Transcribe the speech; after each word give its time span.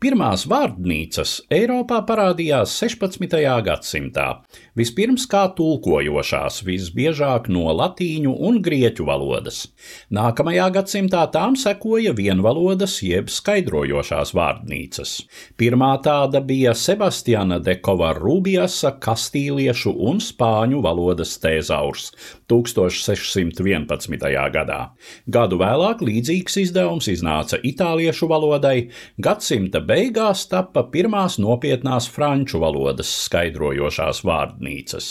Pirmās 0.00 0.46
vārdnīcas 0.48 1.34
Eiropā 1.52 1.98
parādījās 2.08 2.72
16. 2.80 3.34
gadsimtā, 3.66 4.28
vispirms 4.72 5.26
kā 5.28 5.42
tulkojošās, 5.58 6.62
visbiežāk 6.64 7.50
no 7.52 7.66
latīņu 7.76 8.32
un 8.48 8.56
grieķu 8.64 9.04
valodas. 9.04 9.58
Nākamajā 10.08 10.70
gadsimtā 10.78 11.26
tām 11.34 11.58
sekoja 11.60 12.14
vienvalodas 12.16 12.94
jeb 13.04 13.28
skaidrojošās 13.28 14.32
vārdnīcas. 14.38 15.12
Pirmā 15.60 15.90
tāda 16.00 16.40
bija 16.40 16.72
Sebastiana 16.72 17.60
de 17.60 17.76
Covarrubiasa 17.84 18.94
kastīliešu 19.04 19.92
un 20.08 20.24
spāņu 20.24 20.80
valodas 20.80 21.34
tēzaurs 21.44 22.08
1611. 22.48 24.32
gadā. 24.56 24.80
Gadu 25.28 25.60
vēlāk 25.60 26.00
līdzīgs 26.08 26.56
izdevums 26.64 27.12
iznāca 27.12 27.60
itāliešu 27.60 28.32
valodai, 28.32 28.88
gadsimta 29.20 29.84
beigās 29.90 30.44
tappa 30.50 30.84
pirmās 30.92 31.36
nopietnās 31.42 32.06
franču 32.14 32.60
valodas 32.62 33.10
skaidrojošās 33.24 34.20
vārdnīcas. 34.26 35.06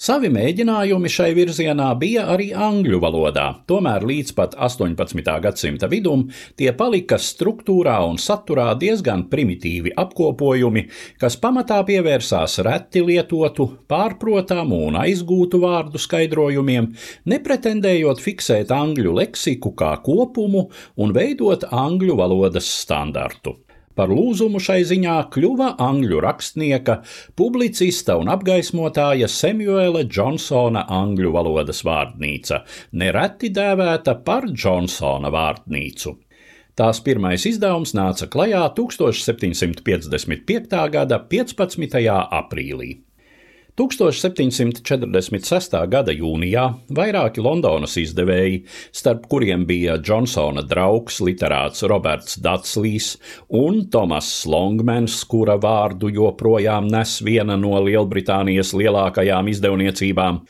Savi 0.00 0.30
mēģinājumi 0.32 1.10
šai 1.12 1.32
virzienā 1.36 1.90
bija 2.00 2.24
arī 2.32 2.48
angļu 2.56 3.00
valodā, 3.02 3.44
tomēr 3.68 4.06
līdz 4.08 4.32
pat 4.38 4.56
18. 4.56 5.34
gadsimta 5.44 5.90
vidum 5.92 6.24
tie 6.56 6.70
palika 6.78 7.18
struktūrā 7.20 7.98
un 8.08 8.16
saturā 8.22 8.70
diezgan 8.80 9.26
primitīvi 9.32 9.92
apkopojumi, 10.00 10.86
kas 11.20 11.36
pamatā 11.42 11.82
pievērsās 11.88 12.60
reti 12.64 13.02
lietotu, 13.04 13.68
pārprotamu 13.90 14.80
un 14.86 14.96
aizgūtu 15.02 15.60
vārdu 15.66 16.00
skaidrojumiem, 16.00 16.88
nepretendējot 17.28 18.22
fiksēt 18.22 18.72
angļu 18.72 19.18
leksiku 19.20 19.74
kā 19.76 19.92
kopumu 20.06 20.68
un 20.96 21.12
veidot 21.18 21.68
angļu 21.68 22.16
valodas 22.22 22.70
standartu. 22.80 23.58
Par 23.98 24.08
lūzumu 24.08 24.60
šai 24.62 24.82
ziņā 24.88 25.16
kļuva 25.34 25.74
angļu 25.82 26.20
rakstnieka, 26.24 27.02
publicista 27.36 28.16
un 28.20 28.30
apgaismotāja 28.32 29.28
Samuela 29.28 30.04
Džonsona 30.08 30.86
angļu 30.88 31.32
valodas 31.34 31.82
vārdnīca, 31.84 32.62
nereti 32.96 33.52
dēvēta 33.52 34.16
par 34.24 34.48
Džonsona 34.48 35.28
vārdnīcu. 35.32 36.16
Tās 36.72 37.02
pirmais 37.04 37.44
izdevums 37.44 37.92
nāca 37.92 38.24
klajā 38.32 38.64
1755. 38.78 40.88
gada 40.96 41.20
15. 41.28 42.00
aprīlī. 42.40 43.11
1746. 43.72 45.78
gada 45.88 46.12
jūnijā 46.12 46.66
vairāki 46.92 47.40
Londonas 47.40 47.94
izdevēji, 47.96 48.58
starp 48.92 49.22
kuriem 49.32 49.62
bija 49.64 49.94
Džonsona 49.96 50.60
draugs 50.68 51.22
literāts 51.24 51.80
Roberts 51.88 52.36
Datslīs 52.44 53.14
un 53.48 53.86
Tomas 53.88 54.28
Longmans, 54.44 55.14
kura 55.24 55.56
vārdu 55.56 56.10
joprojām 56.12 56.90
nes 56.92 57.14
viena 57.24 57.56
no 57.56 57.80
Lielbritānijas 57.86 58.74
lielākajām 58.76 59.48
izdevniecībām, 59.54 60.42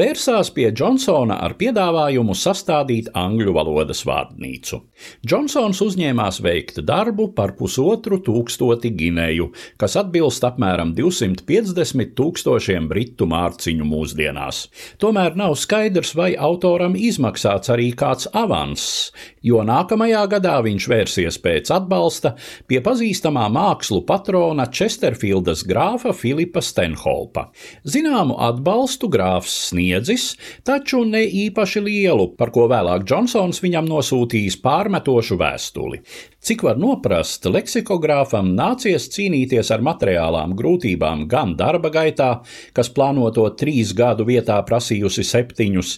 vērsās 0.00 0.48
pie 0.56 0.70
Džonsona 0.72 1.36
ar 1.44 1.58
piedāvājumu 1.60 2.32
sastādīt 2.32 3.12
angļu 3.12 3.58
valodas 3.60 4.00
vārdnīcu. 4.08 4.80
Džonsons 5.20 5.84
uzņēmās 5.84 6.40
veikt 6.40 6.80
darbu 6.88 7.28
par 7.36 7.52
pusotru 7.60 8.22
tūkstoti 8.24 8.96
gineju, 8.96 9.52
kas 9.76 10.00
atbilst 10.00 10.48
apmēram 10.48 10.96
250 10.96 12.16
tūkstoši 12.16 12.69
tūkstošiem 12.70 12.88
britu 12.88 13.26
mārciņu 13.26 13.84
mūsdienās. 13.84 14.68
Tomēr 15.00 15.36
nav 15.36 15.56
skaidrs, 15.58 16.14
vai 16.14 16.34
autoram 16.36 16.94
izmaksāts 16.94 17.70
arī 17.70 17.92
kāds 17.94 18.28
avanss, 18.32 19.10
jo 19.42 19.62
nākamajā 19.64 20.26
gadā 20.30 20.60
viņš 20.62 20.86
vērsies 20.88 21.38
pēc 21.42 21.70
atbalsta 21.70 22.36
pie 22.68 22.80
pazīstamā 22.80 23.48
mākslu 23.50 24.04
patrona 24.06 24.68
Chesterfieldas 24.70 25.64
grāfa 25.66 26.12
Filipa 26.14 26.60
Stenholpa. 26.60 27.50
Zināmu 27.84 28.38
atbalstu 28.38 29.08
grāfs 29.10 29.70
sniedzis, 29.70 30.36
taču 30.64 31.04
ne 31.04 31.24
īpaši 31.24 31.82
lielu, 31.82 32.34
par 32.36 32.52
ko 32.54 32.68
vēlāk 32.70 33.04
Džonsons 33.04 33.62
viņam 33.62 33.88
nosūtījis 33.90 34.60
pārmetošu 34.62 35.38
vēstuli. 35.40 36.04
Cik 36.40 36.62
var 36.64 36.78
noprast, 36.80 37.44
leksikogrāfam 37.44 38.54
nācies 38.56 39.10
cīnīties 39.12 39.68
ar 39.74 39.82
materiālām 39.84 40.54
grūtībām 40.56 41.26
gan 41.28 41.52
darba 41.58 41.90
gaitā, 41.92 42.30
kas 42.76 42.90
plānoto 42.94 43.46
trīs 43.60 43.92
gadu 43.96 44.26
vietā 44.28 44.58
prasījusi 44.66 45.24
septiņus, 45.26 45.92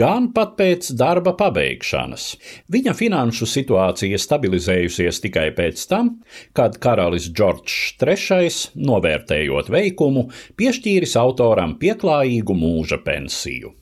gan 0.00 0.30
pat 0.36 0.56
pēc 0.58 0.90
darba 0.98 1.34
pabeigšanas. 1.38 2.26
Viņa 2.72 2.96
finanšu 2.98 3.48
situācija 3.50 4.18
stabilizējusies 4.20 5.22
tikai 5.26 5.50
pēc 5.56 5.86
tam, 5.90 6.10
kad 6.56 6.80
karalis 6.82 7.30
Džordžs 7.30 7.94
III, 8.00 8.50
novērtējot 8.90 9.70
veikumu, 9.74 10.28
piešķīris 10.58 11.16
autoram 11.20 11.78
pieklājīgu 11.80 12.58
mūža 12.58 13.02
pensiju. 13.04 13.74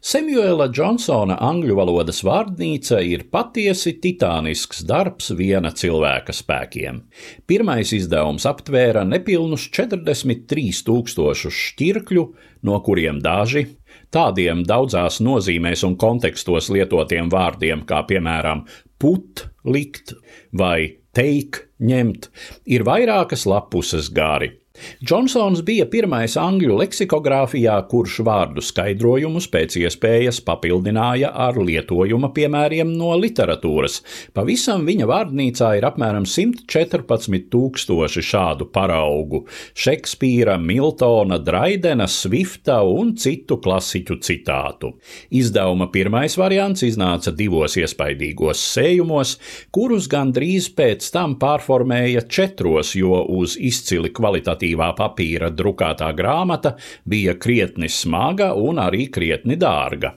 Samuela 0.00 0.68
Džonsona 0.72 1.36
angļu 1.46 1.76
valodas 1.78 2.22
vārdnīca 2.26 3.00
ir 3.06 3.26
patiesi 3.32 3.96
titānisks 4.02 4.84
darbs 4.88 5.30
viena 5.38 5.72
cilvēka 5.74 6.34
spēkiem. 6.34 7.02
Pirmais 7.46 7.92
izdevums 7.96 8.46
aptvēra 8.50 9.04
nepilnus 9.08 9.68
43 9.70 10.84
tūkstošus 10.86 11.60
šķirkļu, 11.70 12.24
no 12.66 12.80
kuriem 12.84 13.20
daži 13.24 13.66
tādiem 14.14 14.64
daudzās 14.66 15.20
nozīmēs 15.22 15.84
un 15.86 15.96
kontekstos 16.00 16.70
lietotiem 16.74 17.30
vārdiem, 17.32 17.84
kā 17.86 18.02
piemēram 18.08 18.64
put, 19.00 19.46
likt 19.64 20.14
vai 20.52 21.00
teik, 21.16 21.64
ņemt, 21.82 22.30
ir 22.70 22.86
vairākas 22.86 23.46
lapuses 23.50 24.10
gari. 24.14 24.59
Džonsons 25.04 25.62
bija 25.66 25.86
pirmais 25.90 26.34
angļu 26.40 26.76
leksikogrāfijā, 26.80 27.76
kurš 27.90 28.18
vārdu 28.26 28.62
skaidrojumus 28.64 29.46
pēc 29.52 29.76
iespējas 29.80 30.40
papildināja 30.44 31.30
ar 31.46 31.58
lietojuma 31.60 32.30
piemēriem 32.36 32.90
no 32.96 33.12
literatūras. 33.20 34.00
Pavisam 34.36 34.84
viņa 34.88 35.08
vārdnīcā 35.10 35.70
ir 35.78 35.86
apmēram 35.88 36.26
114 36.28 37.48
tūkstoši 37.52 38.24
šādu 38.30 38.68
paraugu- 38.72 39.44
Šekspīra, 39.84 40.58
Miltona, 40.58 41.38
Draidena, 41.38 42.06
Svifta 42.08 42.80
un 42.82 43.14
citu 43.16 43.56
klasiķu 43.56 44.18
citātu. 44.20 44.92
Izdevuma 45.30 45.90
pirmais 45.92 46.36
variants 46.36 46.82
iznāca 46.82 47.34
divos 47.34 47.76
iespaidīgos 47.76 48.60
sējumos, 48.74 49.36
kurus 49.70 50.08
gandrīz 50.08 50.70
pēc 50.74 51.10
tam 51.12 51.36
pārformēja 51.36 52.26
četros, 52.28 52.94
jo 52.94 53.24
uz 53.40 53.56
izcili 53.58 54.10
kvalitatīvu 54.10 54.69
kvalitatīvā 54.70 54.94
papīra 54.96 55.50
drukātā 55.50 56.12
grāmata 56.14 56.76
bija 57.04 57.34
krietni 57.38 57.88
smaga 57.88 58.54
un 58.54 58.78
arī 58.78 59.10
krietni 59.10 59.56
dārga. 59.56 60.16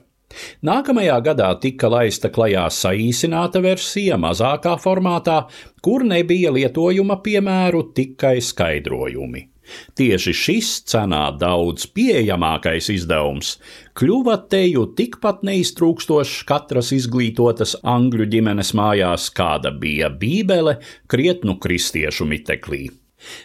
Nākamajā 0.62 1.20
gadā 1.22 1.54
tika 1.60 1.88
laista 1.88 2.28
klajā 2.28 2.66
saīsināta 2.68 3.62
versija 3.62 4.16
mazākā 4.16 4.76
formātā, 4.82 5.48
kur 5.80 6.02
nebija 6.02 6.50
lietojuma 6.50 7.20
piemēru, 7.22 7.92
tikai 7.94 8.40
skaidrojumi. 8.40 9.50
Tieši 9.96 10.32
šis 10.36 10.70
cenā 10.90 11.38
daudz 11.40 11.86
pieejamākais 11.86 12.90
izdevums 12.92 13.54
kļuva 13.96 14.36
teju 14.50 14.90
tikpat 14.98 15.40
neiztrūkstošs 15.46 16.42
katras 16.44 16.92
izglītotas 16.92 17.76
angļu 17.80 18.26
ģimenes 18.34 18.74
mājās, 18.76 19.30
kāda 19.32 19.72
bija 19.72 20.10
Bībele 20.10 20.80
krietnu 21.08 21.56
kristiešu 21.56 22.28
miteklī. 22.28 22.90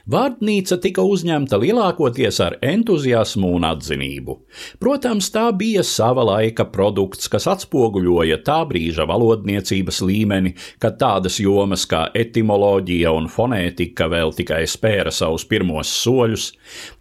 Vārdnīca 0.10 0.80
tika 0.82 1.04
uzņemta 1.06 1.60
lielākoties 1.62 2.40
ar 2.44 2.58
entuziasmu 2.66 3.52
un 3.58 3.68
atzinību. 3.70 4.36
Protams, 4.82 5.30
tā 5.34 5.46
bija 5.56 5.84
sava 5.86 6.26
laika 6.28 6.66
produkts, 6.70 7.30
kas 7.32 7.48
atspoguļoja 7.52 8.40
tā 8.46 8.60
brīža 8.70 9.06
valodniecības 9.10 10.02
līmeni, 10.06 10.56
kad 10.82 11.00
tādas 11.02 11.40
jomas 11.42 11.86
kā 11.90 12.08
etimoloģija 12.18 13.14
un 13.16 13.30
fonētika 13.32 14.10
vēl 14.12 14.34
tikai 14.38 14.64
spēra 14.70 15.14
savus 15.14 15.46
pirmos 15.50 15.92
soļus. 16.04 16.52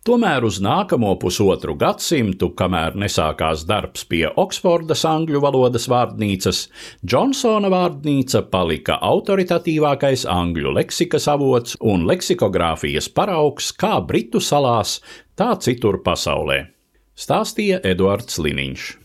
Tomēr 0.08 0.46
uz 0.48 0.56
nākamo 0.64 1.10
pusotru 1.20 1.74
gadsimtu, 1.76 2.50
kamēr 2.56 2.94
nesākās 2.96 3.66
darbs 3.68 4.06
pie 4.08 4.24
Oksfordas 4.40 5.04
angļu 5.08 5.42
valodas 5.44 5.84
vārdnīcas, 5.90 6.62
Džonsona 7.04 7.68
vārdnīca 7.72 8.46
palika 8.48 8.96
autoritatīvākais 9.04 10.24
angļu 10.32 10.72
leksikas 10.78 11.28
avots 11.28 11.76
un 11.84 12.06
leksikogrāfijas 12.08 12.67
fotografijas 12.68 13.08
paraugs 13.08 13.72
kā 13.72 13.98
Britu 14.04 14.40
salās, 14.40 15.00
tā 15.36 15.56
citur 15.56 16.02
pasaulē, 16.04 16.68
stāstīja 17.16 17.80
Eduards 17.82 18.38
Liniņš. 18.38 18.97